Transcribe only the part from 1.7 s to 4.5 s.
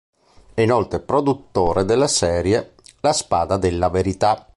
della serie "La spada della verità".